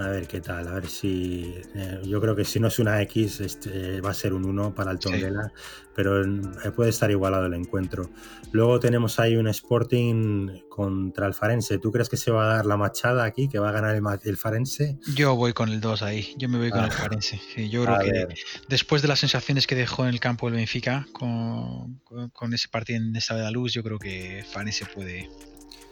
[0.00, 1.54] A ver qué tal, a ver si.
[1.74, 4.74] Eh, yo creo que si no es una X, este, va a ser un 1
[4.74, 5.52] para el Tondela,
[5.94, 8.10] pero eh, puede estar igualado el encuentro.
[8.52, 11.78] Luego tenemos ahí un Sporting contra el Farense.
[11.78, 14.36] ¿Tú crees que se va a dar la machada aquí, que va a ganar el,
[14.38, 14.98] Farense?
[15.14, 16.92] Yo voy con el 2 ahí, yo me voy con el ah.
[16.92, 17.38] Farense.
[17.68, 18.34] yo creo que
[18.68, 22.00] después de las sensaciones que dejó en el campo el Benfica con,
[22.52, 25.28] ese partido en esta de la luz, yo creo que Farense puede,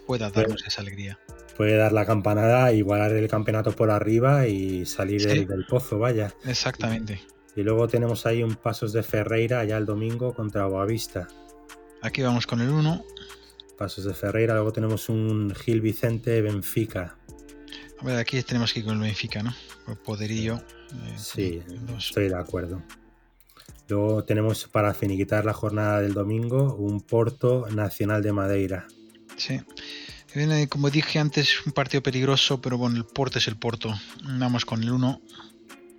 [0.09, 1.21] pueda darnos esa alegría
[1.59, 6.33] puede dar la campanada, igualar el campeonato por arriba y salir del, pozo, vaya.
[6.45, 7.21] Exactamente.
[7.57, 11.27] Y luego tenemos ahí un Pasos de Ferreira ya el domingo contra Boavista.
[12.01, 13.05] Aquí vamos con el 1.
[13.77, 17.17] Pasos de Ferreira, luego tenemos un Gil Vicente Benfica.
[18.01, 19.53] A ver, aquí tenemos que ir con el Benfica, ¿no?
[19.85, 20.63] Por poderío.
[20.93, 21.61] Eh, sí,
[21.99, 22.85] estoy de acuerdo.
[23.89, 28.87] Luego tenemos para finiquitar la jornada del domingo un Porto Nacional de Madeira.
[29.49, 29.61] Sí.
[30.69, 33.95] Como dije antes, un partido peligroso, pero bueno, el Porto es el Porto.
[34.39, 35.23] Vamos con el 1.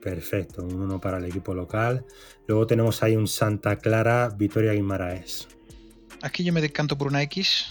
[0.02, 2.06] Perfecto, un 1 para el equipo local.
[2.48, 5.48] Luego tenemos ahí un Santa Clara, Vitoria Guimaraes.
[6.22, 7.68] Aquí yo me decanto por una X.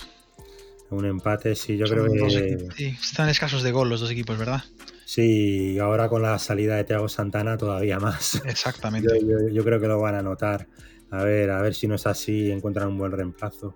[0.91, 2.97] Un empate, sí, yo creo que.
[3.01, 4.65] están escasos de gol los dos equipos, ¿verdad?
[5.05, 8.43] Sí, ahora con la salida de Thiago Santana todavía más.
[8.45, 9.09] Exactamente.
[9.53, 10.67] yo, creo que lo van a notar.
[11.11, 13.75] A ver, a ver si no es así, encuentran un buen reemplazo.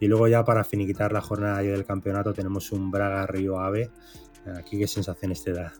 [0.00, 3.90] Y luego ya para finiquitar la jornada del campeonato tenemos un Braga Río Ave.
[4.58, 5.72] Aquí qué sensaciones te da.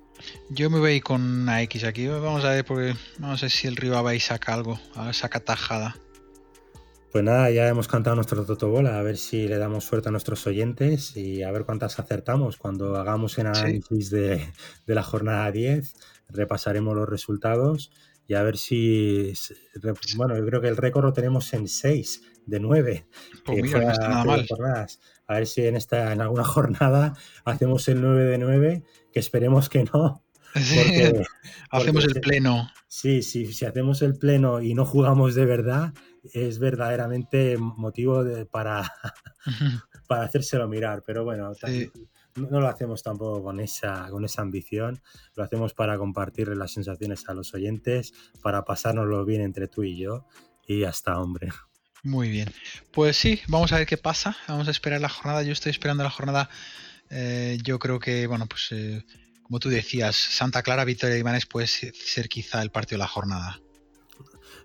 [0.50, 2.07] Yo me voy con una X aquí.
[2.07, 4.79] Vamos a ver porque vamos a ver si el Río Ave saca algo,
[5.12, 5.96] saca tajada.
[7.12, 10.48] Pues nada, ya hemos cantado nuestro Totobola, a ver si le damos suerte a nuestros
[10.48, 12.57] oyentes y a ver cuántas acertamos.
[12.57, 14.44] Cuando hagamos el análisis de,
[14.85, 15.94] de, la jornada 10,
[16.31, 17.92] repasaremos los resultados
[18.27, 19.33] y a ver si.
[20.16, 23.07] Bueno, yo creo que el récord lo tenemos en 6 de 9.
[23.44, 23.74] Pues
[25.26, 29.68] a ver si en, esta, en alguna jornada hacemos el 9 de 9, que esperemos
[29.68, 30.22] que no.
[31.70, 32.70] hacemos el pleno.
[32.87, 35.92] Sí, sí, si hacemos el pleno y no jugamos de verdad,
[36.33, 38.92] es verdaderamente motivo de, para,
[40.09, 41.02] para hacérselo mirar.
[41.04, 41.52] Pero bueno,
[42.37, 45.00] no lo hacemos tampoco con esa, con esa ambición,
[45.35, 49.96] lo hacemos para compartir las sensaciones a los oyentes, para pasárnoslo bien entre tú y
[49.96, 50.26] yo,
[50.66, 51.48] y hasta hombre.
[52.04, 52.50] Muy bien.
[52.92, 54.36] Pues sí, vamos a ver qué pasa.
[54.46, 55.42] Vamos a esperar la jornada.
[55.42, 56.50] Yo estoy esperando la jornada.
[57.10, 59.02] Eh, yo creo que, bueno, pues eh,
[59.42, 63.58] como tú decías, Santa Clara, Victoria Ibanes puede ser quizá el partido de la jornada.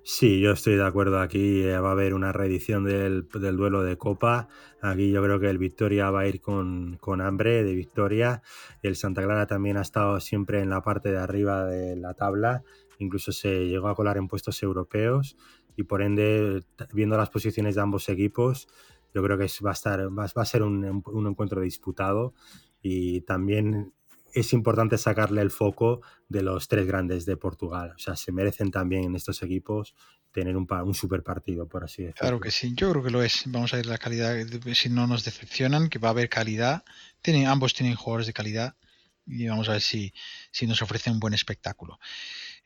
[0.04, 1.22] Sí, yo estoy de acuerdo.
[1.22, 4.50] Aquí eh, va a haber una reedición del, duelo de Copa.
[4.82, 8.42] Aquí yo creo que el Victoria va a ir con, hambre de victoria.
[8.82, 12.64] El Santa Clara también ha estado siempre en la parte de arriba de la tabla.
[12.98, 15.38] Incluso se llegó a colar en puestos europeos
[15.80, 16.62] y por ende,
[16.92, 18.68] viendo las posiciones de ambos equipos,
[19.14, 22.34] yo creo que va a, estar, a ser un, encuentro disputado
[22.82, 23.94] y también
[24.34, 27.94] es importante sacarle el foco de los tres grandes de Portugal.
[27.96, 29.96] O sea, se merecen también en estos equipos
[30.34, 32.20] tener un, un super partido, por así decirlo.
[32.20, 33.44] Claro que sí, yo creo que lo es.
[33.46, 34.36] Vamos a ver la calidad,
[34.74, 36.84] si no nos decepcionan, que va a haber calidad.
[37.22, 38.76] Tienen, ambos tienen jugadores de calidad
[39.26, 40.14] y vamos a ver si,
[40.52, 42.02] si nos ofrecen un buen espectáculo.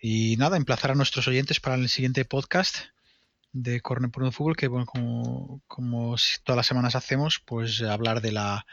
[0.02, 2.78] Y nada, emplazar a nuestros oyentes para el siguiente podcast
[3.54, 8.22] de Corner por un Fútbol, que bueno, como, como todas las semanas hacemos, pues hablar
[8.22, 8.66] de la,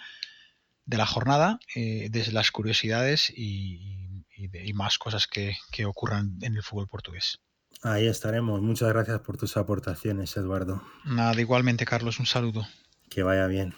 [0.86, 6.56] de la jornada, eh, de las curiosidades y, y, más cosas que, que ocurran en
[6.56, 7.40] el fútbol portugués.
[7.82, 8.60] Ahí estaremos.
[8.60, 10.82] Muchas gracias por tus aportaciones, Eduardo.
[11.04, 12.66] Nada, igualmente, Carlos, un saludo.
[13.08, 13.74] Que vaya bien.